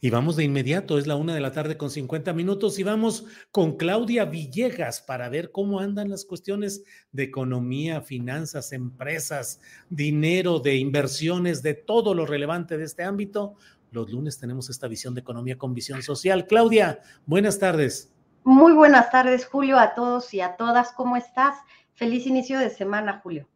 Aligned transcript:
Y 0.00 0.10
vamos 0.10 0.36
de 0.36 0.44
inmediato, 0.44 0.98
es 0.98 1.06
la 1.08 1.16
una 1.16 1.34
de 1.34 1.40
la 1.40 1.50
tarde 1.50 1.76
con 1.76 1.90
50 1.90 2.32
minutos 2.32 2.78
y 2.78 2.84
vamos 2.84 3.24
con 3.50 3.76
Claudia 3.76 4.24
Villegas 4.24 5.00
para 5.00 5.28
ver 5.28 5.50
cómo 5.50 5.80
andan 5.80 6.08
las 6.08 6.24
cuestiones 6.24 6.84
de 7.10 7.24
economía, 7.24 8.00
finanzas, 8.00 8.72
empresas, 8.72 9.60
dinero, 9.90 10.60
de 10.60 10.76
inversiones, 10.76 11.62
de 11.62 11.74
todo 11.74 12.14
lo 12.14 12.26
relevante 12.26 12.78
de 12.78 12.84
este 12.84 13.02
ámbito. 13.02 13.54
Los 13.90 14.10
lunes 14.10 14.38
tenemos 14.38 14.70
esta 14.70 14.86
visión 14.86 15.14
de 15.14 15.20
economía 15.20 15.58
con 15.58 15.74
visión 15.74 16.02
social. 16.02 16.46
Claudia, 16.46 17.00
buenas 17.26 17.58
tardes. 17.58 18.12
Muy 18.44 18.74
buenas 18.74 19.10
tardes, 19.10 19.46
Julio, 19.46 19.78
a 19.78 19.94
todos 19.94 20.32
y 20.32 20.40
a 20.40 20.56
todas. 20.56 20.92
¿Cómo 20.92 21.16
estás? 21.16 21.56
Feliz 21.94 22.24
inicio 22.26 22.58
de 22.60 22.70
semana, 22.70 23.20
Julio. 23.20 23.48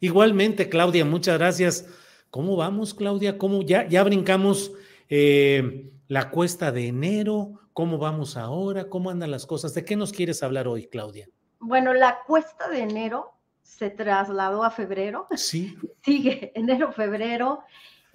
Igualmente, 0.00 0.70
Claudia, 0.70 1.04
muchas 1.04 1.36
gracias. 1.36 1.86
¿Cómo 2.30 2.56
vamos, 2.56 2.94
Claudia? 2.94 3.36
¿Cómo 3.36 3.62
ya, 3.62 3.86
ya 3.86 4.02
brincamos 4.02 4.72
eh, 5.10 5.90
la 6.08 6.30
cuesta 6.30 6.72
de 6.72 6.86
enero, 6.86 7.60
¿cómo 7.72 7.98
vamos 7.98 8.36
ahora? 8.36 8.88
¿Cómo 8.88 9.10
andan 9.10 9.30
las 9.30 9.44
cosas? 9.44 9.74
¿De 9.74 9.84
qué 9.84 9.96
nos 9.96 10.12
quieres 10.12 10.42
hablar 10.42 10.68
hoy, 10.68 10.86
Claudia? 10.86 11.28
Bueno, 11.58 11.92
la 11.92 12.20
cuesta 12.26 12.68
de 12.68 12.80
enero 12.80 13.34
se 13.62 13.90
trasladó 13.90 14.64
a 14.64 14.70
febrero. 14.70 15.26
Sí. 15.36 15.76
Sigue 16.02 16.52
enero, 16.54 16.92
febrero. 16.92 17.64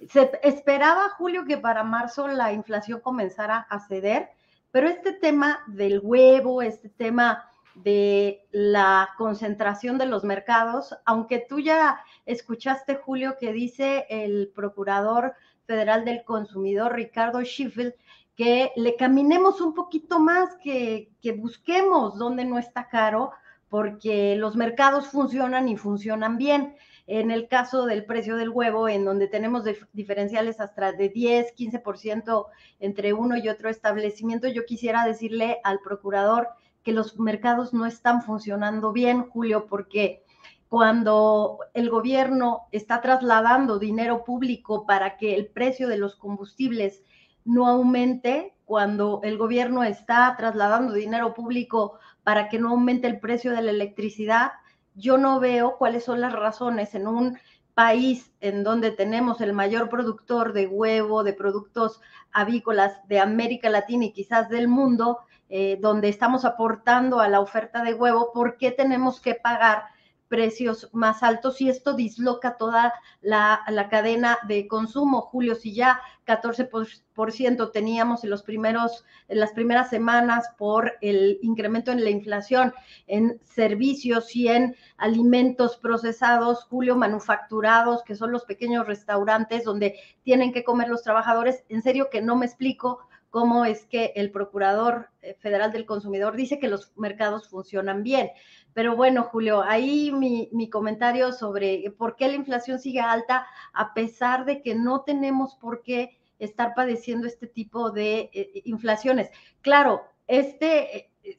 Se 0.08 0.30
esperaba, 0.42 1.10
Julio, 1.10 1.44
que 1.46 1.58
para 1.58 1.84
marzo 1.84 2.28
la 2.28 2.52
inflación 2.52 3.00
comenzara 3.00 3.58
a 3.70 3.80
ceder, 3.80 4.30
pero 4.70 4.88
este 4.88 5.12
tema 5.12 5.64
del 5.66 6.00
huevo, 6.02 6.60
este 6.60 6.88
tema 6.88 7.50
de 7.74 8.46
la 8.50 9.10
concentración 9.18 9.98
de 9.98 10.06
los 10.06 10.24
mercados, 10.24 10.96
aunque 11.04 11.44
tú 11.46 11.60
ya 11.60 12.00
escuchaste, 12.24 12.96
Julio, 12.96 13.36
que 13.38 13.52
dice 13.52 14.06
el 14.08 14.50
procurador 14.54 15.34
Federal 15.66 16.04
del 16.04 16.24
Consumidor, 16.24 16.94
Ricardo 16.94 17.40
Schiffel, 17.44 17.94
que 18.36 18.70
le 18.76 18.96
caminemos 18.96 19.60
un 19.60 19.74
poquito 19.74 20.18
más, 20.20 20.56
que, 20.62 21.10
que 21.20 21.32
busquemos 21.32 22.18
donde 22.18 22.44
no 22.44 22.58
está 22.58 22.88
caro, 22.88 23.32
porque 23.68 24.36
los 24.36 24.56
mercados 24.56 25.08
funcionan 25.08 25.68
y 25.68 25.76
funcionan 25.76 26.38
bien. 26.38 26.76
En 27.08 27.30
el 27.30 27.46
caso 27.46 27.86
del 27.86 28.04
precio 28.04 28.36
del 28.36 28.50
huevo, 28.50 28.88
en 28.88 29.04
donde 29.04 29.28
tenemos 29.28 29.64
diferenciales 29.92 30.60
hasta 30.60 30.92
de 30.92 31.08
10, 31.08 31.54
15% 31.56 32.46
entre 32.80 33.12
uno 33.12 33.36
y 33.36 33.48
otro 33.48 33.68
establecimiento, 33.68 34.48
yo 34.48 34.66
quisiera 34.66 35.04
decirle 35.06 35.60
al 35.62 35.78
procurador 35.80 36.48
que 36.82 36.92
los 36.92 37.18
mercados 37.18 37.72
no 37.72 37.86
están 37.86 38.22
funcionando 38.22 38.92
bien, 38.92 39.28
Julio, 39.30 39.66
porque 39.66 40.24
cuando 40.68 41.58
el 41.74 41.90
gobierno 41.90 42.66
está 42.72 43.00
trasladando 43.00 43.78
dinero 43.78 44.24
público 44.24 44.84
para 44.86 45.16
que 45.16 45.34
el 45.36 45.46
precio 45.46 45.88
de 45.88 45.98
los 45.98 46.16
combustibles 46.16 47.02
no 47.44 47.68
aumente, 47.68 48.54
cuando 48.64 49.20
el 49.22 49.38
gobierno 49.38 49.84
está 49.84 50.34
trasladando 50.36 50.92
dinero 50.92 51.34
público 51.34 51.98
para 52.24 52.48
que 52.48 52.58
no 52.58 52.70
aumente 52.70 53.06
el 53.06 53.20
precio 53.20 53.52
de 53.52 53.62
la 53.62 53.70
electricidad, 53.70 54.52
yo 54.94 55.18
no 55.18 55.38
veo 55.38 55.76
cuáles 55.76 56.04
son 56.04 56.20
las 56.20 56.32
razones 56.32 56.94
en 56.94 57.06
un 57.06 57.38
país 57.74 58.32
en 58.40 58.64
donde 58.64 58.90
tenemos 58.90 59.40
el 59.40 59.52
mayor 59.52 59.88
productor 59.88 60.52
de 60.52 60.66
huevo, 60.66 61.22
de 61.22 61.34
productos 61.34 62.00
avícolas 62.32 63.06
de 63.06 63.20
América 63.20 63.70
Latina 63.70 64.06
y 64.06 64.12
quizás 64.12 64.48
del 64.48 64.66
mundo, 64.66 65.18
eh, 65.48 65.78
donde 65.80 66.08
estamos 66.08 66.44
aportando 66.44 67.20
a 67.20 67.28
la 67.28 67.38
oferta 67.38 67.84
de 67.84 67.94
huevo, 67.94 68.32
¿por 68.32 68.56
qué 68.56 68.72
tenemos 68.72 69.20
que 69.20 69.34
pagar 69.34 69.84
precios 70.28 70.88
más 70.92 71.22
altos 71.22 71.60
y 71.60 71.68
esto 71.68 71.94
disloca 71.94 72.56
toda 72.56 72.92
la, 73.20 73.62
cadena 73.90 74.38
de 74.48 74.66
consumo. 74.66 75.20
Julio, 75.22 75.54
si 75.54 75.72
ya 75.72 76.00
14% 76.26 77.72
teníamos 77.72 78.24
en, 78.24 78.30
los 78.30 78.42
primeros, 78.42 79.04
en 79.28 79.40
las 79.40 79.52
primeras 79.52 79.90
semanas 79.90 80.48
por 80.58 80.94
el 81.00 81.38
incremento 81.42 81.92
en 81.92 82.02
la 82.02 82.10
inflación 82.10 82.74
en 83.06 83.40
servicios 83.44 84.34
y 84.34 84.48
en 84.48 84.76
alimentos 84.96 85.76
procesados, 85.76 86.64
Julio, 86.64 86.96
manufacturados, 86.96 88.02
que 88.02 88.16
son 88.16 88.32
los 88.32 88.44
pequeños 88.44 88.86
restaurantes 88.86 89.64
donde 89.64 89.94
tienen 90.22 90.52
que 90.52 90.64
comer 90.64 90.88
los 90.88 91.02
trabajadores, 91.02 91.64
en 91.68 91.82
serio 91.82 92.08
que 92.10 92.22
no 92.22 92.36
me 92.36 92.46
explico 92.46 93.00
cómo 93.36 93.66
es 93.66 93.84
que 93.84 94.14
el 94.16 94.30
Procurador 94.30 95.10
eh, 95.20 95.34
Federal 95.34 95.70
del 95.70 95.84
Consumidor 95.84 96.36
dice 96.36 96.58
que 96.58 96.68
los 96.68 96.96
mercados 96.96 97.50
funcionan 97.50 98.02
bien. 98.02 98.30
Pero 98.72 98.96
bueno, 98.96 99.24
Julio, 99.24 99.60
ahí 99.60 100.10
mi, 100.10 100.70
comentario 100.70 101.32
sobre 101.32 101.90
por 101.98 102.16
qué 102.16 102.28
la 102.28 102.34
inflación 102.36 102.78
sigue 102.78 103.00
alta 103.00 103.46
a 103.74 103.92
pesar 103.92 104.46
de 104.46 104.62
que 104.62 104.74
no 104.74 105.02
tenemos 105.02 105.54
por 105.56 105.82
qué 105.82 106.16
estar 106.38 106.72
padeciendo 106.74 107.26
este 107.26 107.46
tipo 107.46 107.90
de 107.90 108.30
eh, 108.32 108.62
inflaciones. 108.64 109.28
Claro, 109.60 110.06
este, 110.26 111.10
eh, 111.22 111.38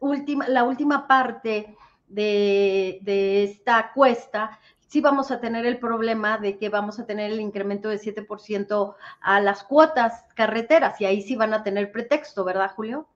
última, 0.00 0.48
la 0.48 0.64
última 0.64 1.06
parte 1.06 1.76
de, 2.08 2.98
de, 3.02 3.44
esta 3.44 3.92
cuesta, 3.94 4.58
sí 4.96 5.02
vamos 5.02 5.30
a 5.30 5.42
tener 5.42 5.66
el 5.66 5.78
problema 5.78 6.38
de 6.38 6.56
que 6.56 6.70
vamos 6.70 6.98
a 6.98 7.04
tener 7.04 7.30
el 7.30 7.38
incremento 7.38 7.90
de 7.90 8.00
7% 8.00 8.94
a 9.20 9.40
las 9.42 9.62
cuotas 9.62 10.24
carreteras 10.34 10.98
y 11.02 11.04
ahí 11.04 11.20
sí 11.20 11.36
van 11.36 11.52
a 11.52 11.62
tener 11.62 11.92
pretexto, 11.92 12.44
¿verdad, 12.44 12.70
Julio? 12.74 13.06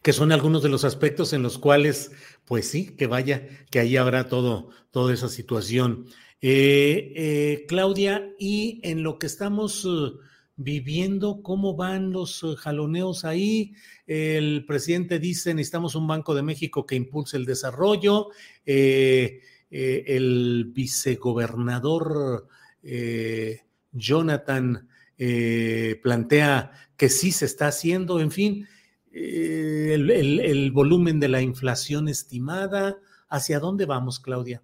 que 0.00 0.12
son 0.14 0.32
algunos 0.32 0.62
de 0.62 0.70
los 0.70 0.86
aspectos 0.86 1.34
en 1.34 1.42
los 1.42 1.58
cuales, 1.58 2.10
pues 2.46 2.70
sí, 2.70 2.96
que 2.96 3.06
vaya, 3.06 3.46
que 3.70 3.80
ahí 3.80 3.98
habrá 3.98 4.30
todo, 4.30 4.70
toda 4.90 5.12
esa 5.12 5.28
situación. 5.28 6.06
Eh, 6.40 7.12
eh, 7.14 7.66
Claudia, 7.68 8.30
y 8.38 8.80
en 8.82 9.02
lo 9.02 9.18
que 9.18 9.26
estamos 9.26 9.84
uh, 9.84 10.20
viviendo, 10.58 11.40
¿cómo 11.42 11.74
van 11.74 12.12
los 12.12 12.42
uh, 12.42 12.54
jaloneos 12.56 13.24
ahí? 13.24 13.72
El 14.06 14.66
presidente 14.66 15.18
dice, 15.18 15.54
necesitamos 15.54 15.94
un 15.94 16.06
Banco 16.06 16.34
de 16.34 16.42
México 16.42 16.84
que 16.84 16.96
impulse 16.96 17.38
el 17.38 17.46
desarrollo. 17.46 18.28
Eh, 18.66 19.40
el 19.70 20.70
vicegobernador 20.74 22.48
Jonathan 23.92 24.88
plantea 26.02 26.72
que 26.96 27.08
sí 27.08 27.32
se 27.32 27.44
está 27.44 27.68
haciendo, 27.68 28.20
en 28.20 28.30
fin, 28.30 28.66
eh, 29.12 29.94
el, 29.94 30.70
volumen 30.72 31.18
de 31.20 31.28
la 31.28 31.40
inflación 31.40 32.08
estimada. 32.08 32.98
¿Hacia 33.28 33.60
dónde 33.60 33.84
vamos, 33.84 34.20
Claudia? 34.20 34.62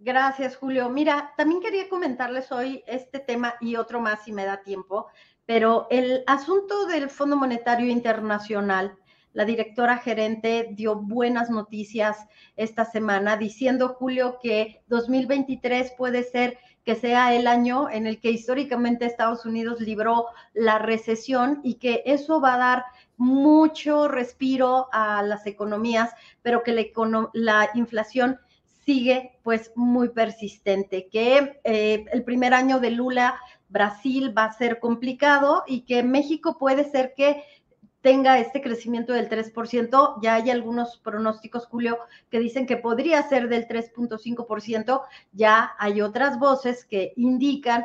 Gracias, 0.00 0.56
Julio. 0.56 0.88
Mira, 0.88 1.32
también 1.36 1.60
quería 1.60 1.88
comentarles 1.88 2.52
hoy 2.52 2.84
este 2.86 3.18
tema 3.18 3.54
y 3.60 3.74
otro 3.74 4.00
más 4.00 4.22
si 4.22 4.30
me 4.30 4.44
da 4.44 4.62
tiempo, 4.62 5.08
pero 5.44 5.88
el 5.90 6.22
asunto 6.28 6.86
del 6.86 7.10
Fondo 7.10 7.34
Monetario 7.34 7.90
Internacional, 7.90 8.96
la 9.32 9.44
directora 9.44 9.98
gerente 9.98 10.68
dio 10.70 10.94
buenas 10.94 11.50
noticias 11.50 12.16
esta 12.56 12.84
semana 12.84 13.36
diciendo, 13.36 13.96
Julio, 13.98 14.38
que 14.40 14.84
2023 14.86 15.92
puede 15.98 16.22
ser 16.22 16.58
que 16.84 16.94
sea 16.94 17.34
el 17.34 17.48
año 17.48 17.90
en 17.90 18.06
el 18.06 18.20
que 18.20 18.30
históricamente 18.30 19.04
Estados 19.04 19.44
Unidos 19.44 19.80
libró 19.80 20.26
la 20.54 20.78
recesión 20.78 21.60
y 21.64 21.74
que 21.74 22.04
eso 22.06 22.40
va 22.40 22.54
a 22.54 22.58
dar 22.58 22.84
mucho 23.16 24.06
respiro 24.06 24.88
a 24.92 25.24
las 25.24 25.44
economías, 25.46 26.10
pero 26.40 26.62
que 26.62 26.72
la, 26.72 26.84
la 27.32 27.70
inflación 27.74 28.38
sigue 28.88 29.38
pues 29.42 29.70
muy 29.76 30.08
persistente, 30.08 31.10
que 31.12 31.60
eh, 31.62 32.06
el 32.10 32.24
primer 32.24 32.54
año 32.54 32.80
de 32.80 32.90
Lula 32.90 33.38
Brasil 33.68 34.32
va 34.36 34.44
a 34.44 34.52
ser 34.54 34.80
complicado 34.80 35.62
y 35.66 35.82
que 35.82 36.02
México 36.02 36.56
puede 36.58 36.90
ser 36.90 37.12
que 37.14 37.44
tenga 38.00 38.38
este 38.38 38.62
crecimiento 38.62 39.12
del 39.12 39.28
3%. 39.28 40.22
Ya 40.22 40.36
hay 40.36 40.48
algunos 40.48 40.96
pronósticos, 40.96 41.66
Julio, 41.66 41.98
que 42.30 42.38
dicen 42.38 42.64
que 42.64 42.78
podría 42.78 43.22
ser 43.28 43.50
del 43.50 43.68
3.5%. 43.68 45.02
Ya 45.32 45.72
hay 45.78 46.00
otras 46.00 46.38
voces 46.38 46.86
que 46.86 47.12
indican 47.16 47.84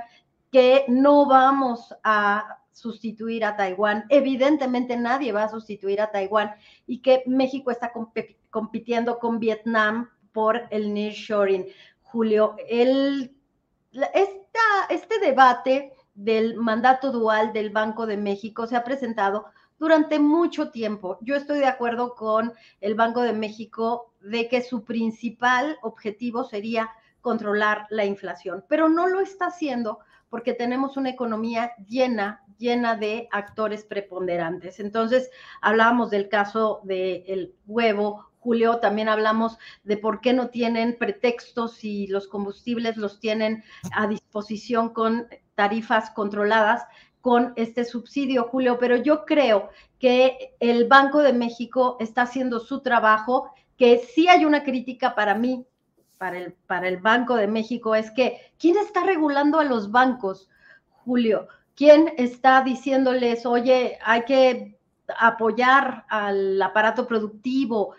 que 0.54 0.86
no 0.88 1.26
vamos 1.26 1.94
a 2.06 2.60
sustituir 2.72 3.44
a 3.44 3.58
Taiwán. 3.58 4.06
Evidentemente 4.08 4.96
nadie 4.96 5.34
va 5.34 5.44
a 5.44 5.50
sustituir 5.50 6.00
a 6.00 6.12
Taiwán 6.12 6.56
y 6.88 7.00
que 7.00 7.24
México 7.26 7.72
está 7.72 7.92
compitiendo 8.52 9.20
con 9.20 9.40
Vietnam 9.40 10.08
por 10.34 10.64
el 10.72 10.94
nearshoring. 10.94 11.68
Julio, 12.02 12.56
el, 12.68 13.36
esta, 13.92 14.60
este 14.90 15.20
debate 15.20 15.94
del 16.14 16.56
mandato 16.58 17.12
dual 17.12 17.54
del 17.54 17.70
Banco 17.70 18.06
de 18.06 18.18
México 18.18 18.68
se 18.68 18.76
ha 18.76 18.84
presentado 18.84 19.46
durante 19.80 20.20
mucho 20.20 20.70
tiempo. 20.70 21.18
Yo 21.22 21.36
estoy 21.36 21.60
de 21.60 21.68
acuerdo 21.68 22.16
con 22.16 22.54
el 22.82 22.96
Banco 22.96 23.22
de 23.22 23.34
México 23.34 24.14
de 24.22 24.48
que 24.48 24.62
su 24.62 24.84
principal 24.84 25.78
objetivo 25.82 26.44
sería 26.44 26.90
controlar 27.22 27.88
la 27.90 28.06
inflación, 28.06 28.66
pero 28.68 28.90
no 28.90 29.08
lo 29.08 29.22
está 29.22 29.48
haciendo 29.48 30.00
porque 30.30 30.54
tenemos 30.54 30.98
una 30.98 31.10
economía 31.10 31.74
llena, 31.88 32.44
llena 32.58 32.96
de 32.96 33.28
actores 33.32 33.86
preponderantes. 33.86 34.80
Entonces, 34.80 35.30
hablábamos 35.62 36.10
del 36.10 36.28
caso 36.28 36.82
del 36.84 37.54
huevo 37.68 38.33
Julio, 38.44 38.80
también 38.80 39.07
hablamos 39.07 39.57
de 39.84 39.95
por 39.95 40.19
qué 40.19 40.34
no 40.34 40.50
tienen 40.50 40.98
pretextos 40.98 41.75
si 41.75 42.07
los 42.07 42.28
combustibles 42.28 42.98
los 42.98 43.22
tienen 43.22 43.63
a 43.95 44.07
disposición 44.07 44.90
con 44.90 45.28
tarifas 45.56 46.10
controladas 46.10 46.84
con 47.22 47.54
este 47.56 47.86
subsidio, 47.86 48.50
Julio, 48.50 48.78
pero 48.78 48.98
yo 48.98 49.24
creo 49.24 49.69
que 49.98 50.56
el 50.60 50.90
Banco 50.90 51.19
de 51.19 51.31
México 51.31 51.95
está 52.01 52.24
haciendo 52.24 52.60
su 52.60 52.81
trabajo, 52.81 53.50
que 53.78 54.00
sí 54.00 54.28
hay 54.28 54.44
una 54.44 54.66
crítica 54.66 55.16
para 55.16 55.34
mí, 55.34 55.66
para 56.18 56.38
el, 56.38 56.51
para 56.68 56.89
el 56.89 56.98
Banco 56.98 57.38
de 57.38 57.48
México, 57.48 57.96
es 57.96 58.12
que 58.12 58.51
¿quién 58.60 58.78
está 58.78 59.06
regulando 59.06 59.62
a 59.62 59.63
los 59.63 59.89
bancos, 59.89 60.50
Julio? 61.06 61.48
¿Quién 61.75 62.13
está 62.18 62.62
diciéndoles, 62.62 63.46
oye, 63.46 63.98
hay 64.04 64.24
que 64.25 64.78
apoyar 65.18 66.06
al 66.10 66.62
aparato 66.62 67.07
productivo? 67.07 67.96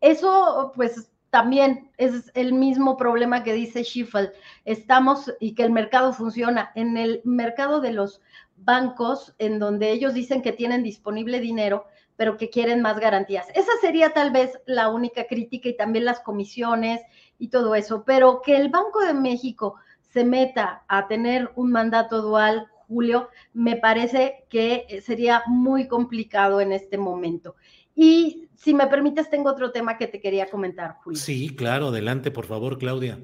Eso, 0.00 0.72
pues, 0.74 1.10
también 1.30 1.90
es 1.96 2.30
el 2.34 2.52
mismo 2.52 2.96
problema 2.96 3.42
que 3.42 3.54
dice 3.54 3.84
Schiffel. 3.84 4.32
Estamos 4.64 5.32
y 5.40 5.54
que 5.54 5.62
el 5.62 5.70
mercado 5.70 6.12
funciona. 6.12 6.70
En 6.74 6.96
el 6.96 7.22
mercado 7.24 7.80
de 7.80 7.92
los 7.92 8.20
bancos, 8.56 9.34
en 9.38 9.58
donde 9.58 9.90
ellos 9.90 10.14
dicen 10.14 10.42
que 10.42 10.52
tienen 10.52 10.82
disponible 10.82 11.40
dinero, 11.40 11.86
pero 12.16 12.36
que 12.36 12.50
quieren 12.50 12.82
más 12.82 13.00
garantías. 13.00 13.48
Esa 13.54 13.72
sería 13.80 14.12
tal 14.12 14.30
vez 14.30 14.60
la 14.66 14.90
única 14.90 15.26
crítica 15.26 15.70
y 15.70 15.76
también 15.76 16.04
las 16.04 16.20
comisiones 16.20 17.00
y 17.38 17.48
todo 17.48 17.74
eso. 17.74 18.04
Pero 18.04 18.42
que 18.42 18.56
el 18.56 18.68
Banco 18.68 19.00
de 19.00 19.14
México 19.14 19.76
se 20.02 20.24
meta 20.24 20.84
a 20.88 21.08
tener 21.08 21.50
un 21.56 21.72
mandato 21.72 22.20
dual, 22.20 22.68
Julio, 22.88 23.30
me 23.54 23.76
parece 23.76 24.44
que 24.50 25.00
sería 25.02 25.42
muy 25.46 25.88
complicado 25.88 26.60
en 26.60 26.72
este 26.72 26.98
momento. 26.98 27.56
Y 27.94 28.48
si 28.54 28.74
me 28.74 28.86
permites, 28.86 29.28
tengo 29.28 29.50
otro 29.50 29.72
tema 29.72 29.98
que 29.98 30.06
te 30.06 30.20
quería 30.20 30.48
comentar, 30.48 30.96
Julio. 31.02 31.18
Sí, 31.18 31.54
claro, 31.54 31.88
adelante, 31.88 32.30
por 32.30 32.46
favor, 32.46 32.78
Claudia. 32.78 33.18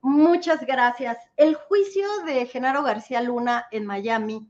Muchas 0.00 0.64
gracias. 0.66 1.16
El 1.36 1.54
juicio 1.54 2.06
de 2.26 2.46
Genaro 2.46 2.82
García 2.82 3.20
Luna 3.22 3.66
en 3.70 3.86
Miami, 3.86 4.48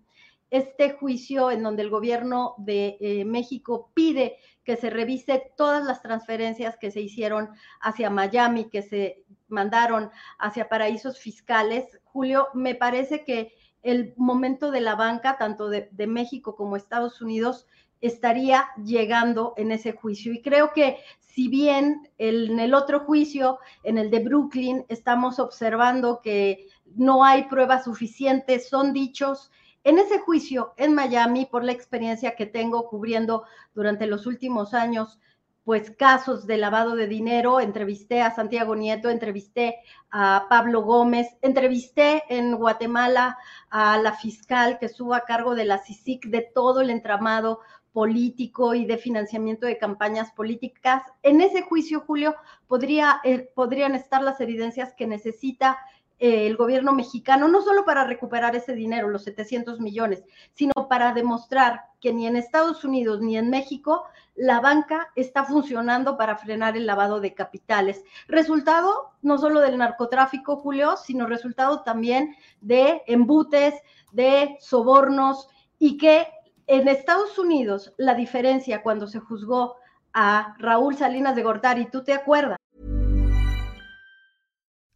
este 0.50 0.90
juicio 0.90 1.50
en 1.50 1.62
donde 1.62 1.82
el 1.82 1.90
gobierno 1.90 2.54
de 2.58 2.96
eh, 3.00 3.24
México 3.24 3.90
pide 3.94 4.36
que 4.64 4.76
se 4.76 4.90
revise 4.90 5.52
todas 5.56 5.84
las 5.84 6.02
transferencias 6.02 6.76
que 6.76 6.90
se 6.90 7.00
hicieron 7.00 7.50
hacia 7.80 8.10
Miami, 8.10 8.68
que 8.68 8.82
se 8.82 9.24
mandaron 9.48 10.10
hacia 10.38 10.68
paraísos 10.68 11.18
fiscales. 11.18 12.00
Julio, 12.04 12.48
me 12.54 12.74
parece 12.74 13.24
que 13.24 13.54
el 13.82 14.14
momento 14.16 14.70
de 14.70 14.80
la 14.80 14.94
banca, 14.94 15.38
tanto 15.38 15.68
de, 15.68 15.88
de 15.92 16.06
México 16.06 16.56
como 16.56 16.76
Estados 16.76 17.20
Unidos, 17.20 17.66
estaría 18.06 18.68
llegando 18.84 19.54
en 19.56 19.72
ese 19.72 19.92
juicio. 19.92 20.32
Y 20.32 20.42
creo 20.42 20.72
que 20.72 20.98
si 21.20 21.48
bien 21.48 22.08
en 22.18 22.60
el 22.60 22.74
otro 22.74 23.00
juicio, 23.00 23.58
en 23.82 23.98
el 23.98 24.10
de 24.10 24.20
Brooklyn, 24.20 24.84
estamos 24.88 25.38
observando 25.38 26.20
que 26.22 26.68
no 26.94 27.24
hay 27.24 27.44
pruebas 27.44 27.84
suficientes, 27.84 28.68
son 28.68 28.92
dichos. 28.92 29.50
En 29.82 29.98
ese 29.98 30.18
juicio 30.18 30.74
en 30.76 30.94
Miami, 30.94 31.46
por 31.46 31.64
la 31.64 31.72
experiencia 31.72 32.36
que 32.36 32.46
tengo 32.46 32.88
cubriendo 32.88 33.44
durante 33.74 34.06
los 34.06 34.26
últimos 34.26 34.74
años, 34.74 35.18
pues 35.64 35.90
casos 35.92 36.46
de 36.46 36.58
lavado 36.58 36.94
de 36.94 37.08
dinero, 37.08 37.58
entrevisté 37.58 38.20
a 38.20 38.34
Santiago 38.34 38.76
Nieto, 38.76 39.08
entrevisté 39.08 39.76
a 40.10 40.46
Pablo 40.50 40.82
Gómez, 40.82 41.28
entrevisté 41.40 42.22
en 42.28 42.54
Guatemala 42.56 43.38
a 43.70 43.96
la 43.96 44.12
fiscal 44.12 44.78
que 44.78 44.86
estuvo 44.86 45.14
a 45.14 45.24
cargo 45.24 45.54
de 45.54 45.64
la 45.64 45.78
CICIC 45.78 46.26
de 46.26 46.42
todo 46.54 46.82
el 46.82 46.90
entramado 46.90 47.60
político 47.94 48.74
y 48.74 48.84
de 48.84 48.98
financiamiento 48.98 49.66
de 49.66 49.78
campañas 49.78 50.32
políticas. 50.32 51.04
En 51.22 51.40
ese 51.40 51.62
juicio, 51.62 52.00
Julio, 52.00 52.34
podría, 52.66 53.20
eh, 53.22 53.48
podrían 53.54 53.94
estar 53.94 54.20
las 54.20 54.40
evidencias 54.40 54.92
que 54.94 55.06
necesita 55.06 55.78
eh, 56.18 56.48
el 56.48 56.56
gobierno 56.56 56.92
mexicano, 56.92 57.46
no 57.46 57.62
solo 57.62 57.84
para 57.84 58.04
recuperar 58.04 58.56
ese 58.56 58.74
dinero, 58.74 59.08
los 59.08 59.22
700 59.22 59.78
millones, 59.78 60.24
sino 60.54 60.72
para 60.88 61.14
demostrar 61.14 61.82
que 62.00 62.12
ni 62.12 62.26
en 62.26 62.36
Estados 62.36 62.84
Unidos 62.84 63.20
ni 63.20 63.36
en 63.36 63.48
México 63.48 64.04
la 64.34 64.58
banca 64.60 65.12
está 65.14 65.44
funcionando 65.44 66.16
para 66.16 66.36
frenar 66.36 66.76
el 66.76 66.86
lavado 66.86 67.20
de 67.20 67.32
capitales. 67.32 68.02
Resultado 68.26 69.12
no 69.22 69.38
solo 69.38 69.60
del 69.60 69.78
narcotráfico, 69.78 70.56
Julio, 70.56 70.96
sino 70.96 71.26
resultado 71.26 71.82
también 71.82 72.34
de 72.60 73.02
embutes, 73.06 73.74
de 74.12 74.56
sobornos 74.60 75.48
y 75.78 75.96
que 75.96 76.26
en 76.66 76.88
Estados 76.88 77.38
Unidos, 77.38 77.92
la 77.96 78.14
diferencia 78.14 78.82
cuando 78.82 79.06
se 79.06 79.20
juzgó 79.20 79.76
a 80.12 80.56
Raúl 80.58 80.96
Salinas 80.96 81.34
de 81.36 81.42
Gortari, 81.42 81.86
¿tú 81.90 82.02
te 82.04 82.12
acuerdas? 82.12 82.58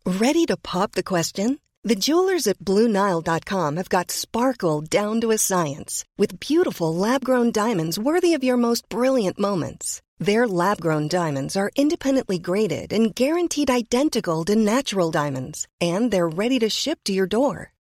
Ready 0.05 0.47
to 0.47 0.57
pop 0.57 0.93
the 0.93 1.03
question? 1.03 1.59
The 1.85 1.95
jewelers 1.95 2.47
at 2.47 2.59
BlueNile.com 2.59 3.77
have 3.77 3.89
got 3.89 4.11
sparkle 4.11 4.81
down 4.81 5.21
to 5.21 5.31
a 5.31 5.39
science 5.39 6.05
with 6.17 6.41
beautiful 6.41 6.95
lab-grown 6.95 7.53
diamonds 7.53 7.99
worthy 7.99 8.35
of 8.35 8.43
your 8.43 8.57
most 8.57 8.89
brilliant 8.89 9.39
moments. 9.39 10.03
Their 10.19 10.49
lab-grown 10.49 11.09
diamonds 11.09 11.57
are 11.57 11.71
independently 11.77 12.39
graded 12.39 12.93
and 12.93 13.15
guaranteed 13.15 13.71
identical 13.71 14.45
to 14.47 14.57
natural 14.57 15.11
diamonds, 15.11 15.67
and 15.81 16.11
they're 16.11 16.29
ready 16.29 16.59
to 16.59 16.69
ship 16.69 16.99
to 17.05 17.13
your 17.13 17.27
door. 17.27 17.73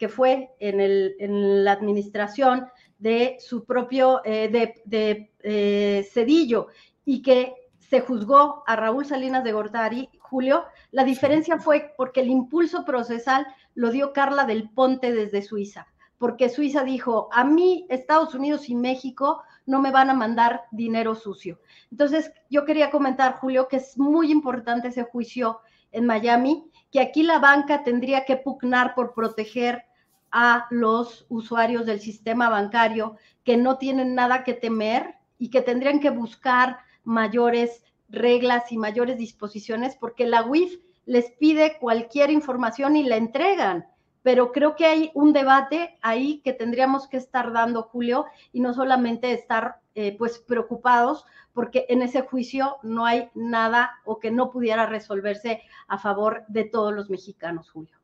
Que 0.00 0.08
fue 0.08 0.50
en, 0.58 0.80
el, 0.80 1.14
en 1.18 1.62
la 1.62 1.72
administración 1.72 2.66
de 2.98 3.36
su 3.38 3.66
propio, 3.66 4.22
eh, 4.24 4.48
de, 4.48 4.80
de 4.86 5.30
eh, 5.40 6.08
Cedillo, 6.10 6.68
y 7.04 7.20
que 7.20 7.54
se 7.78 8.00
juzgó 8.00 8.64
a 8.66 8.76
Raúl 8.76 9.04
Salinas 9.04 9.44
de 9.44 9.52
Gortari, 9.52 10.08
Julio, 10.18 10.64
la 10.90 11.04
diferencia 11.04 11.58
fue 11.58 11.92
porque 11.98 12.20
el 12.20 12.30
impulso 12.30 12.86
procesal 12.86 13.46
lo 13.74 13.90
dio 13.90 14.14
Carla 14.14 14.44
del 14.44 14.70
Ponte 14.70 15.12
desde 15.12 15.42
Suiza, 15.42 15.86
porque 16.16 16.48
Suiza 16.48 16.82
dijo, 16.82 17.28
a 17.30 17.44
mí 17.44 17.84
Estados 17.90 18.34
Unidos 18.34 18.70
y 18.70 18.74
México 18.74 19.42
no 19.66 19.82
me 19.82 19.90
van 19.90 20.08
a 20.08 20.14
mandar 20.14 20.62
dinero 20.70 21.14
sucio. 21.14 21.60
Entonces, 21.90 22.32
yo 22.48 22.64
quería 22.64 22.90
comentar, 22.90 23.34
Julio, 23.34 23.68
que 23.68 23.76
es 23.76 23.98
muy 23.98 24.32
importante 24.32 24.88
ese 24.88 25.02
juicio 25.02 25.60
en 25.92 26.06
Miami, 26.06 26.70
que 26.90 27.00
aquí 27.00 27.22
la 27.22 27.38
banca 27.38 27.84
tendría 27.84 28.24
que 28.24 28.36
pugnar 28.36 28.94
por 28.94 29.12
proteger 29.12 29.84
a 30.32 30.66
los 30.70 31.26
usuarios 31.28 31.86
del 31.86 32.00
sistema 32.00 32.48
bancario 32.48 33.16
que 33.44 33.56
no 33.56 33.78
tienen 33.78 34.14
nada 34.14 34.44
que 34.44 34.54
temer 34.54 35.16
y 35.38 35.50
que 35.50 35.62
tendrían 35.62 36.00
que 36.00 36.10
buscar 36.10 36.78
mayores 37.04 37.82
reglas 38.08 38.70
y 38.72 38.78
mayores 38.78 39.18
disposiciones 39.18 39.96
porque 39.96 40.26
la 40.26 40.44
UIF 40.44 40.80
les 41.06 41.30
pide 41.32 41.78
cualquier 41.78 42.30
información 42.30 42.96
y 42.96 43.04
la 43.04 43.16
entregan. 43.16 43.86
Pero 44.22 44.52
creo 44.52 44.76
que 44.76 44.84
hay 44.84 45.10
un 45.14 45.32
debate 45.32 45.98
ahí 46.02 46.42
que 46.44 46.52
tendríamos 46.52 47.08
que 47.08 47.16
estar 47.16 47.52
dando, 47.52 47.84
Julio, 47.84 48.26
y 48.52 48.60
no 48.60 48.74
solamente 48.74 49.32
estar 49.32 49.80
eh, 49.94 50.14
pues 50.18 50.38
preocupados 50.38 51.24
porque 51.52 51.86
en 51.88 52.02
ese 52.02 52.22
juicio 52.22 52.76
no 52.82 53.06
hay 53.06 53.30
nada 53.34 53.98
o 54.04 54.20
que 54.20 54.30
no 54.30 54.50
pudiera 54.50 54.86
resolverse 54.86 55.62
a 55.88 55.98
favor 55.98 56.44
de 56.48 56.64
todos 56.64 56.92
los 56.92 57.10
mexicanos, 57.10 57.70
Julio. 57.70 57.99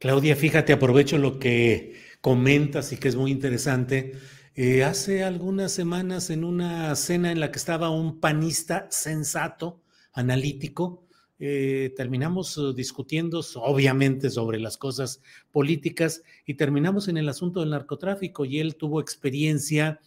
Claudia, 0.00 0.34
fíjate, 0.34 0.72
aprovecho 0.72 1.18
lo 1.18 1.38
que 1.38 1.94
comentas 2.22 2.90
y 2.90 2.96
que 2.96 3.08
es 3.08 3.16
muy 3.16 3.30
interesante. 3.30 4.14
Eh, 4.54 4.82
hace 4.82 5.22
algunas 5.22 5.72
semanas 5.72 6.30
en 6.30 6.42
una 6.42 6.96
cena 6.96 7.30
en 7.30 7.38
la 7.38 7.52
que 7.52 7.58
estaba 7.58 7.90
un 7.90 8.18
panista 8.18 8.86
sensato, 8.90 9.82
analítico, 10.14 11.06
eh, 11.38 11.92
terminamos 11.98 12.56
uh, 12.56 12.72
discutiendo 12.72 13.42
obviamente 13.56 14.30
sobre 14.30 14.58
las 14.58 14.78
cosas 14.78 15.20
políticas 15.52 16.22
y 16.46 16.54
terminamos 16.54 17.08
en 17.08 17.18
el 17.18 17.28
asunto 17.28 17.60
del 17.60 17.68
narcotráfico 17.68 18.46
y 18.46 18.58
él 18.58 18.76
tuvo 18.76 19.02
experiencia 19.02 20.00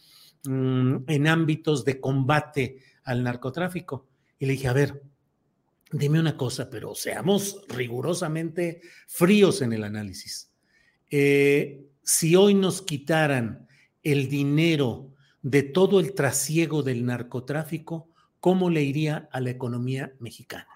mm, 0.44 1.04
en 1.06 1.28
ámbitos 1.28 1.84
de 1.84 2.00
combate 2.00 2.78
al 3.04 3.22
narcotráfico. 3.22 4.08
Y 4.40 4.46
le 4.46 4.54
dije, 4.54 4.66
a 4.66 4.72
ver, 4.72 5.04
dime 5.94 6.18
una 6.18 6.36
cosa, 6.36 6.68
pero 6.68 6.94
seamos 6.94 7.62
rigurosamente 7.68 8.80
fríos 9.06 9.62
en 9.62 9.72
el 9.72 9.84
análisis. 9.84 10.50
Eh, 11.10 11.86
si 12.02 12.34
hoy 12.34 12.54
nos 12.54 12.82
quitaran 12.82 13.68
el 14.02 14.28
dinero 14.28 15.12
de 15.42 15.62
todo 15.62 16.00
el 16.00 16.14
trasiego 16.14 16.82
del 16.82 17.06
narcotráfico, 17.06 18.08
¿cómo 18.40 18.70
le 18.70 18.82
iría 18.82 19.28
a 19.30 19.40
la 19.40 19.50
economía 19.50 20.12
mexicana? 20.18 20.66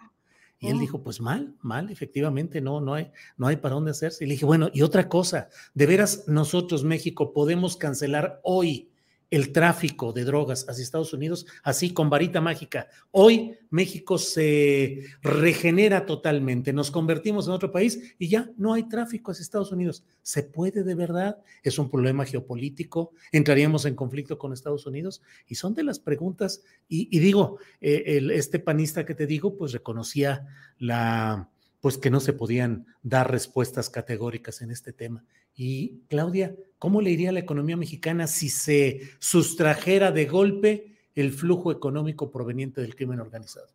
Y 0.60 0.68
él 0.68 0.76
oh. 0.76 0.80
dijo, 0.80 1.02
pues 1.02 1.20
mal, 1.20 1.54
mal, 1.60 1.90
efectivamente, 1.90 2.60
no, 2.60 2.80
no 2.80 2.94
hay, 2.94 3.10
no 3.36 3.46
hay 3.48 3.56
para 3.56 3.74
dónde 3.74 3.90
hacerse. 3.90 4.24
Y 4.24 4.28
le 4.28 4.34
dije, 4.34 4.44
bueno, 4.44 4.70
y 4.72 4.82
otra 4.82 5.08
cosa, 5.08 5.48
de 5.74 5.86
veras 5.86 6.24
nosotros, 6.28 6.84
México, 6.84 7.32
podemos 7.32 7.76
cancelar 7.76 8.40
hoy 8.42 8.90
el 9.30 9.52
tráfico 9.52 10.12
de 10.12 10.24
drogas 10.24 10.66
hacia 10.68 10.82
Estados 10.82 11.12
Unidos, 11.12 11.46
así 11.62 11.92
con 11.92 12.08
varita 12.08 12.40
mágica. 12.40 12.88
Hoy 13.10 13.52
México 13.70 14.16
se 14.16 15.04
regenera 15.22 16.06
totalmente, 16.06 16.72
nos 16.72 16.90
convertimos 16.90 17.46
en 17.46 17.52
otro 17.52 17.70
país 17.70 18.14
y 18.18 18.28
ya 18.28 18.50
no 18.56 18.72
hay 18.72 18.88
tráfico 18.88 19.30
hacia 19.30 19.42
Estados 19.42 19.72
Unidos. 19.72 20.02
¿Se 20.22 20.42
puede 20.42 20.82
de 20.82 20.94
verdad? 20.94 21.38
¿Es 21.62 21.78
un 21.78 21.90
problema 21.90 22.24
geopolítico? 22.24 23.12
¿Entraríamos 23.32 23.84
en 23.84 23.94
conflicto 23.94 24.38
con 24.38 24.52
Estados 24.52 24.86
Unidos? 24.86 25.22
Y 25.46 25.56
son 25.56 25.74
de 25.74 25.84
las 25.84 25.98
preguntas, 25.98 26.62
y, 26.88 27.18
digo, 27.18 27.58
eh, 27.80 28.20
este 28.32 28.58
panista 28.58 29.04
que 29.04 29.14
te 29.14 29.26
digo, 29.26 29.56
pues 29.56 29.72
reconocía 29.72 30.46
la, 30.78 31.50
pues 31.80 31.98
que 31.98 32.10
no 32.10 32.20
se 32.20 32.32
podían 32.32 32.86
dar 33.02 33.30
respuestas 33.30 33.90
categóricas 33.90 34.62
en 34.62 34.70
este 34.70 34.92
tema. 34.92 35.24
Y 35.58 36.04
Claudia, 36.08 36.54
¿cómo 36.78 37.02
le 37.02 37.10
iría 37.10 37.30
a 37.30 37.32
la 37.32 37.40
economía 37.40 37.76
mexicana 37.76 38.28
si 38.28 38.48
se 38.48 39.00
sustrajera 39.18 40.12
de 40.12 40.26
golpe 40.26 40.96
el 41.16 41.32
flujo 41.32 41.72
económico 41.72 42.30
proveniente 42.30 42.80
del 42.80 42.94
crimen 42.94 43.18
organizado? 43.18 43.66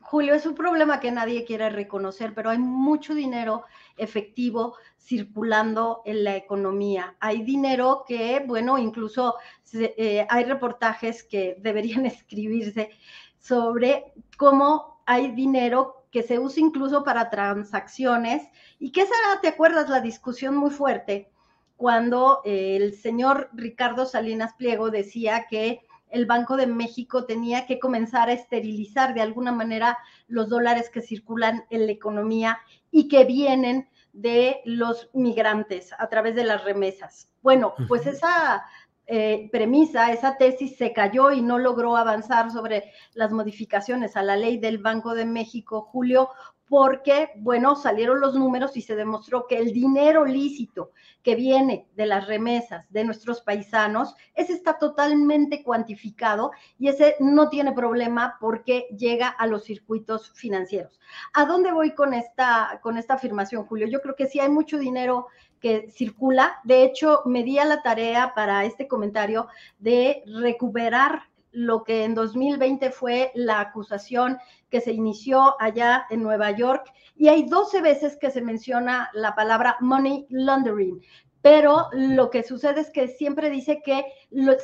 Julio, 0.00 0.34
es 0.34 0.46
un 0.46 0.54
problema 0.54 0.98
que 0.98 1.12
nadie 1.12 1.44
quiere 1.44 1.68
reconocer, 1.68 2.32
pero 2.32 2.48
hay 2.48 2.56
mucho 2.56 3.14
dinero 3.14 3.64
efectivo 3.98 4.76
circulando 4.98 6.00
en 6.06 6.24
la 6.24 6.36
economía. 6.36 7.16
Hay 7.20 7.42
dinero 7.42 8.04
que, 8.08 8.42
bueno, 8.46 8.78
incluso 8.78 9.34
eh, 9.74 10.26
hay 10.30 10.44
reportajes 10.44 11.22
que 11.22 11.58
deberían 11.60 12.06
escribirse 12.06 12.90
sobre 13.38 14.14
cómo 14.38 15.02
hay 15.04 15.32
dinero 15.32 16.05
que 16.10 16.22
se 16.22 16.38
usa 16.38 16.60
incluso 16.60 17.04
para 17.04 17.30
transacciones 17.30 18.42
y 18.78 18.92
que 18.92 19.02
esa, 19.02 19.14
¿te 19.42 19.48
acuerdas? 19.48 19.88
La 19.88 20.00
discusión 20.00 20.56
muy 20.56 20.70
fuerte 20.70 21.30
cuando 21.76 22.40
eh, 22.44 22.76
el 22.76 22.94
señor 22.94 23.50
Ricardo 23.52 24.06
Salinas 24.06 24.54
Pliego 24.54 24.90
decía 24.90 25.46
que 25.48 25.80
el 26.08 26.26
Banco 26.26 26.56
de 26.56 26.66
México 26.66 27.26
tenía 27.26 27.66
que 27.66 27.78
comenzar 27.78 28.28
a 28.28 28.32
esterilizar 28.32 29.12
de 29.12 29.20
alguna 29.20 29.52
manera 29.52 29.98
los 30.28 30.48
dólares 30.48 30.88
que 30.88 31.02
circulan 31.02 31.64
en 31.70 31.86
la 31.86 31.92
economía 31.92 32.58
y 32.90 33.08
que 33.08 33.24
vienen 33.24 33.88
de 34.12 34.62
los 34.64 35.10
migrantes 35.12 35.92
a 35.98 36.08
través 36.08 36.34
de 36.34 36.44
las 36.44 36.64
remesas. 36.64 37.28
Bueno, 37.42 37.74
pues 37.86 38.06
esa 38.06 38.64
eh, 39.06 39.48
premisa, 39.52 40.10
esa 40.12 40.36
tesis 40.36 40.76
se 40.76 40.92
cayó 40.92 41.30
y 41.30 41.40
no 41.40 41.58
logró 41.58 41.96
avanzar 41.96 42.50
sobre 42.50 42.92
las 43.14 43.30
modificaciones 43.32 44.16
a 44.16 44.22
la 44.22 44.36
ley 44.36 44.58
del 44.58 44.78
Banco 44.78 45.14
de 45.14 45.24
México, 45.24 45.82
Julio, 45.82 46.30
porque, 46.68 47.30
bueno, 47.36 47.76
salieron 47.76 48.20
los 48.20 48.34
números 48.34 48.76
y 48.76 48.82
se 48.82 48.96
demostró 48.96 49.46
que 49.46 49.58
el 49.58 49.72
dinero 49.72 50.24
lícito 50.24 50.90
que 51.22 51.36
viene 51.36 51.88
de 51.94 52.06
las 52.06 52.26
remesas 52.26 52.90
de 52.92 53.04
nuestros 53.04 53.40
paisanos, 53.40 54.14
ese 54.34 54.52
está 54.52 54.78
totalmente 54.78 55.62
cuantificado 55.62 56.50
y 56.78 56.88
ese 56.88 57.14
no 57.20 57.48
tiene 57.48 57.72
problema 57.72 58.36
porque 58.40 58.88
llega 58.96 59.28
a 59.28 59.46
los 59.46 59.64
circuitos 59.64 60.32
financieros. 60.34 60.98
¿A 61.34 61.44
dónde 61.44 61.72
voy 61.72 61.94
con 61.94 62.14
esta, 62.14 62.80
con 62.82 62.98
esta 62.98 63.14
afirmación, 63.14 63.64
Julio? 63.66 63.86
Yo 63.86 64.00
creo 64.00 64.16
que 64.16 64.26
sí 64.26 64.40
hay 64.40 64.48
mucho 64.48 64.78
dinero 64.78 65.28
circula. 65.90 66.60
De 66.64 66.82
hecho, 66.82 67.22
me 67.24 67.42
di 67.42 67.58
a 67.58 67.64
la 67.64 67.82
tarea 67.82 68.32
para 68.34 68.64
este 68.64 68.86
comentario 68.86 69.48
de 69.78 70.22
recuperar 70.26 71.22
lo 71.52 71.84
que 71.84 72.04
en 72.04 72.14
2020 72.14 72.90
fue 72.90 73.32
la 73.34 73.60
acusación 73.60 74.38
que 74.68 74.80
se 74.80 74.92
inició 74.92 75.60
allá 75.60 76.06
en 76.10 76.22
Nueva 76.22 76.50
York. 76.50 76.92
Y 77.16 77.28
hay 77.28 77.46
12 77.48 77.80
veces 77.80 78.18
que 78.20 78.30
se 78.30 78.42
menciona 78.42 79.08
la 79.14 79.34
palabra 79.34 79.76
money 79.80 80.26
laundering 80.28 81.00
pero 81.46 81.86
lo 81.92 82.28
que 82.28 82.42
sucede 82.42 82.80
es 82.80 82.90
que 82.90 83.06
siempre 83.06 83.50
dice 83.50 83.80
que 83.80 84.04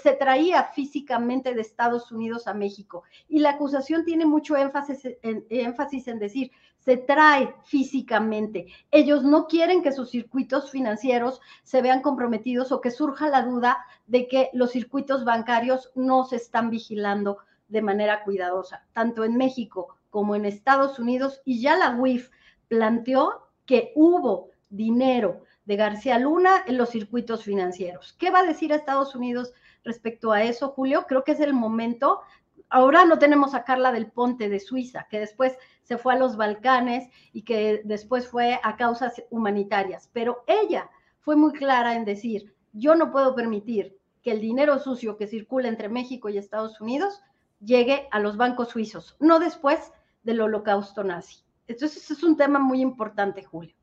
se 0.02 0.14
traía 0.14 0.64
físicamente 0.64 1.54
de 1.54 1.60
Estados 1.60 2.10
Unidos 2.10 2.48
a 2.48 2.54
México 2.54 3.04
y 3.28 3.38
la 3.38 3.50
acusación 3.50 4.04
tiene 4.04 4.26
mucho 4.26 4.56
énfasis 4.56 5.16
en, 5.22 5.46
énfasis 5.48 6.08
en 6.08 6.18
decir, 6.18 6.50
se 6.80 6.96
trae 6.96 7.54
físicamente. 7.62 8.66
Ellos 8.90 9.22
no 9.22 9.46
quieren 9.46 9.84
que 9.84 9.92
sus 9.92 10.10
circuitos 10.10 10.72
financieros 10.72 11.40
se 11.62 11.82
vean 11.82 12.02
comprometidos 12.02 12.72
o 12.72 12.80
que 12.80 12.90
surja 12.90 13.28
la 13.28 13.42
duda 13.42 13.86
de 14.08 14.26
que 14.26 14.50
los 14.52 14.72
circuitos 14.72 15.24
bancarios 15.24 15.92
no 15.94 16.24
se 16.24 16.34
están 16.34 16.68
vigilando 16.68 17.38
de 17.68 17.80
manera 17.80 18.24
cuidadosa, 18.24 18.88
tanto 18.92 19.22
en 19.22 19.36
México 19.36 19.98
como 20.10 20.34
en 20.34 20.46
Estados 20.46 20.98
Unidos. 20.98 21.42
Y 21.44 21.60
ya 21.60 21.76
la 21.76 21.94
UIF 21.94 22.30
planteó 22.66 23.50
que 23.66 23.92
hubo 23.94 24.50
dinero 24.68 25.42
de 25.64 25.76
García 25.76 26.18
Luna 26.18 26.64
en 26.66 26.76
los 26.76 26.90
circuitos 26.90 27.44
financieros. 27.44 28.14
¿Qué 28.18 28.30
va 28.30 28.40
a 28.40 28.46
decir 28.46 28.72
Estados 28.72 29.14
Unidos 29.14 29.52
respecto 29.84 30.32
a 30.32 30.42
eso, 30.42 30.70
Julio? 30.70 31.06
Creo 31.08 31.24
que 31.24 31.32
es 31.32 31.40
el 31.40 31.54
momento. 31.54 32.20
Ahora 32.68 33.04
no 33.04 33.18
tenemos 33.18 33.54
a 33.54 33.64
Carla 33.64 33.92
del 33.92 34.10
Ponte 34.10 34.48
de 34.48 34.60
Suiza, 34.60 35.06
que 35.10 35.20
después 35.20 35.56
se 35.82 35.98
fue 35.98 36.14
a 36.14 36.18
los 36.18 36.36
Balcanes 36.36 37.08
y 37.32 37.42
que 37.42 37.82
después 37.84 38.26
fue 38.26 38.58
a 38.62 38.76
causas 38.76 39.22
humanitarias, 39.30 40.08
pero 40.12 40.44
ella 40.46 40.90
fue 41.20 41.36
muy 41.36 41.52
clara 41.52 41.94
en 41.94 42.04
decir, 42.04 42.54
yo 42.72 42.94
no 42.94 43.12
puedo 43.12 43.34
permitir 43.34 43.98
que 44.22 44.32
el 44.32 44.40
dinero 44.40 44.78
sucio 44.78 45.16
que 45.16 45.26
circula 45.26 45.68
entre 45.68 45.88
México 45.88 46.28
y 46.28 46.38
Estados 46.38 46.80
Unidos 46.80 47.20
llegue 47.60 48.08
a 48.10 48.20
los 48.20 48.36
bancos 48.36 48.70
suizos, 48.70 49.16
no 49.20 49.38
después 49.38 49.92
del 50.22 50.40
holocausto 50.40 51.04
nazi. 51.04 51.44
Entonces, 51.66 52.10
es 52.10 52.22
un 52.22 52.36
tema 52.36 52.58
muy 52.58 52.80
importante, 52.80 53.44
Julio. 53.44 53.74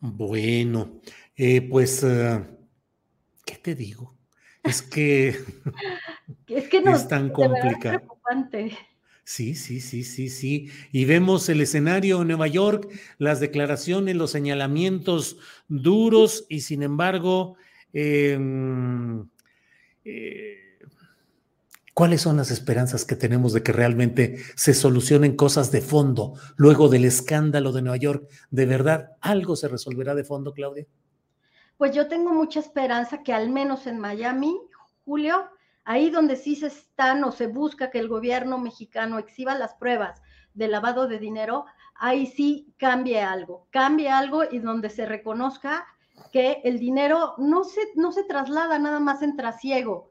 Bueno, 0.00 1.00
eh, 1.36 1.60
pues, 1.62 2.02
uh, 2.02 2.42
¿qué 3.44 3.56
te 3.56 3.74
digo? 3.74 4.16
Es 4.62 4.82
que, 4.82 5.28
es, 6.48 6.68
que 6.68 6.78
es 6.86 7.08
tan 7.08 7.30
complicado. 7.30 7.98
preocupante. 7.98 8.76
Sí, 9.24 9.54
sí, 9.54 9.80
sí, 9.80 10.02
sí, 10.02 10.28
sí. 10.28 10.70
Y 10.90 11.04
vemos 11.04 11.48
el 11.48 11.60
escenario 11.60 12.22
en 12.22 12.28
Nueva 12.28 12.48
York, 12.48 12.88
las 13.18 13.38
declaraciones, 13.38 14.16
los 14.16 14.32
señalamientos 14.32 15.38
duros 15.68 16.46
y 16.48 16.62
sin 16.62 16.82
embargo, 16.82 17.56
em, 17.92 19.28
eh, 20.04 20.69
¿Cuáles 21.94 22.22
son 22.22 22.36
las 22.36 22.50
esperanzas 22.50 23.04
que 23.04 23.16
tenemos 23.16 23.52
de 23.52 23.62
que 23.62 23.72
realmente 23.72 24.38
se 24.54 24.74
solucionen 24.74 25.36
cosas 25.36 25.72
de 25.72 25.80
fondo 25.80 26.34
luego 26.56 26.88
del 26.88 27.04
escándalo 27.04 27.72
de 27.72 27.82
Nueva 27.82 27.96
York? 27.96 28.28
¿De 28.50 28.66
verdad 28.66 29.16
algo 29.20 29.56
se 29.56 29.68
resolverá 29.68 30.14
de 30.14 30.24
fondo, 30.24 30.52
Claudia? 30.52 30.86
Pues 31.76 31.94
yo 31.94 32.08
tengo 32.08 32.32
mucha 32.32 32.60
esperanza 32.60 33.22
que 33.22 33.32
al 33.32 33.48
menos 33.48 33.86
en 33.86 33.98
Miami, 33.98 34.56
Julio, 35.04 35.46
ahí 35.84 36.10
donde 36.10 36.36
sí 36.36 36.54
se 36.56 36.68
están 36.68 37.24
o 37.24 37.32
se 37.32 37.46
busca 37.46 37.90
que 37.90 37.98
el 37.98 38.08
gobierno 38.08 38.58
mexicano 38.58 39.18
exhiba 39.18 39.54
las 39.54 39.74
pruebas 39.74 40.22
de 40.54 40.68
lavado 40.68 41.08
de 41.08 41.18
dinero, 41.18 41.64
ahí 41.94 42.26
sí 42.26 42.74
cambie 42.76 43.20
algo, 43.20 43.66
cambie 43.70 44.10
algo 44.10 44.42
y 44.50 44.58
donde 44.58 44.90
se 44.90 45.06
reconozca 45.06 45.86
que 46.32 46.60
el 46.64 46.78
dinero 46.78 47.34
no 47.38 47.64
se, 47.64 47.80
no 47.94 48.12
se 48.12 48.24
traslada 48.24 48.78
nada 48.78 49.00
más 49.00 49.22
en 49.22 49.36
trasiego, 49.36 50.09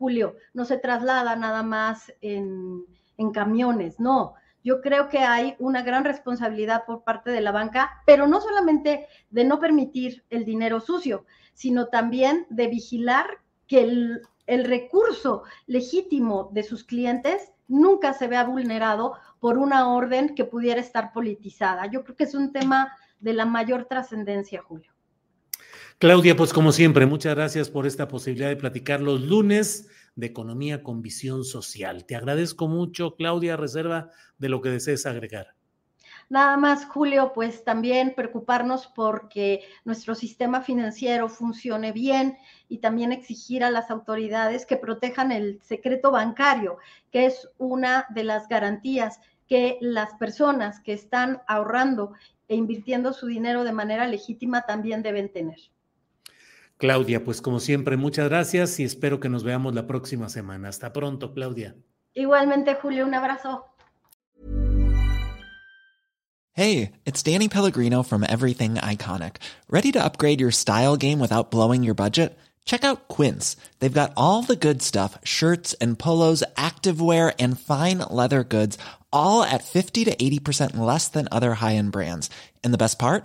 Julio, 0.00 0.36
no 0.54 0.64
se 0.64 0.78
traslada 0.78 1.36
nada 1.36 1.62
más 1.62 2.10
en, 2.22 2.86
camiones, 3.34 4.00
no. 4.00 4.32
Yo 4.64 4.80
creo 4.80 5.10
que 5.10 5.18
hay 5.18 5.56
una 5.58 5.82
gran 5.82 6.04
responsabilidad 6.04 6.86
por 6.86 7.04
parte 7.04 7.30
de 7.30 7.42
la 7.42 7.52
banca, 7.52 8.02
pero 8.06 8.26
no 8.26 8.40
solamente 8.40 9.08
de 9.28 9.44
no 9.44 9.60
permitir 9.60 10.24
el 10.30 10.46
dinero 10.46 10.80
sucio, 10.80 11.26
sino 11.52 11.88
también 11.88 12.46
de 12.48 12.68
vigilar 12.68 13.26
que 13.66 13.82
el 14.46 14.64
recurso 14.64 15.42
legítimo 15.66 16.48
de 16.54 16.62
sus 16.62 16.82
clientes 16.82 17.52
nunca 17.68 18.14
se 18.14 18.26
vea 18.26 18.44
vulnerado 18.44 19.18
por 19.38 19.58
una 19.58 19.92
orden 19.92 20.34
que 20.34 20.46
pudiera 20.46 20.80
estar 20.80 21.12
politizada. 21.12 21.90
Yo 21.90 22.04
creo 22.04 22.16
que 22.16 22.24
es 22.24 22.34
un 22.34 22.52
tema 22.52 22.96
de 23.20 23.34
la 23.34 23.44
mayor 23.44 23.84
trascendencia, 23.84 24.62
Julio. 24.62 24.89
Claudia, 26.00 26.34
pues 26.34 26.54
como 26.54 26.72
siempre, 26.72 27.04
muchas 27.04 27.34
gracias 27.34 27.68
por 27.68 27.86
esta 27.86 28.08
posibilidad 28.08 28.48
de 28.48 28.56
platicar 28.56 29.02
los 29.02 29.20
lunes 29.20 29.86
de 30.16 30.28
economía 30.28 30.82
con 30.82 31.02
visión 31.02 31.44
social. 31.44 32.06
Te 32.06 32.16
agradezco 32.16 32.68
mucho, 32.68 33.16
Claudia, 33.16 33.58
reserva 33.58 34.08
de 34.38 34.48
lo 34.48 34.62
que 34.62 34.70
desees 34.70 35.04
agregar. 35.04 35.48
Nada 36.30 36.56
más, 36.56 36.86
Julio, 36.86 37.32
pues 37.34 37.64
también 37.64 38.14
preocuparnos 38.16 38.86
porque 38.86 39.60
nuestro 39.84 40.14
sistema 40.14 40.62
financiero 40.62 41.28
funcione 41.28 41.92
bien 41.92 42.38
y 42.70 42.78
también 42.78 43.12
exigir 43.12 43.62
a 43.62 43.70
las 43.70 43.90
autoridades 43.90 44.64
que 44.64 44.78
protejan 44.78 45.32
el 45.32 45.60
secreto 45.60 46.10
bancario, 46.10 46.78
que 47.12 47.26
es 47.26 47.46
una 47.58 48.06
de 48.08 48.24
las 48.24 48.48
garantías 48.48 49.20
que 49.46 49.76
las 49.82 50.14
personas 50.14 50.80
que 50.80 50.94
están 50.94 51.42
ahorrando 51.46 52.14
e 52.48 52.56
invirtiendo 52.56 53.12
su 53.12 53.26
dinero 53.26 53.64
de 53.64 53.72
manera 53.74 54.06
legítima 54.06 54.62
también 54.62 55.02
deben 55.02 55.30
tener. 55.30 55.58
Claudia, 56.80 57.22
pues 57.22 57.42
como 57.42 57.60
siempre, 57.60 57.98
muchas 57.98 58.30
gracias 58.30 58.80
y 58.80 58.84
espero 58.84 59.20
que 59.20 59.28
nos 59.28 59.44
veamos 59.44 59.74
la 59.74 59.86
próxima 59.86 60.30
semana. 60.30 60.70
Hasta 60.70 60.94
pronto, 60.94 61.34
Claudia. 61.34 61.76
Igualmente, 62.14 62.74
Julio, 62.74 63.06
un 63.06 63.14
abrazo. 63.14 63.66
Hey, 66.52 66.92
it's 67.04 67.22
Danny 67.22 67.48
Pellegrino 67.48 68.02
from 68.02 68.24
Everything 68.24 68.76
Iconic. 68.76 69.36
¿Ready 69.68 69.92
to 69.92 70.02
upgrade 70.02 70.40
your 70.40 70.50
style 70.50 70.96
game 70.96 71.20
without 71.20 71.50
blowing 71.50 71.84
your 71.84 71.94
budget? 71.94 72.36
Check 72.64 72.82
out 72.82 73.08
Quince. 73.08 73.56
They've 73.78 73.92
got 73.92 74.12
all 74.16 74.42
the 74.42 74.56
good 74.56 74.80
stuff 74.80 75.18
shirts 75.22 75.74
and 75.82 75.98
polos, 75.98 76.42
activewear, 76.56 77.34
and 77.38 77.60
fine 77.60 77.98
leather 77.98 78.42
goods, 78.42 78.78
all 79.12 79.42
at 79.42 79.64
50 79.64 80.06
to 80.06 80.16
80% 80.16 80.78
less 80.78 81.08
than 81.08 81.28
other 81.30 81.54
high 81.54 81.76
end 81.76 81.92
brands. 81.92 82.30
And 82.64 82.72
the 82.72 82.78
best 82.78 82.98
part? 82.98 83.24